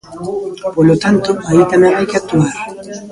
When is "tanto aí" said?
1.03-1.61